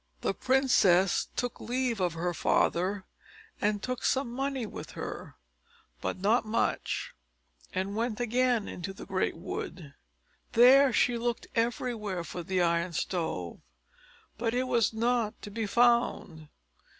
[0.21, 3.05] The princess took leave of her father,
[3.61, 5.35] and took some money with her,
[6.01, 7.13] but not much,
[7.71, 9.93] and went again into the great wood.
[10.53, 13.61] There she looked everywhere for the Iron Stove,
[14.39, 16.49] but it was not to be found.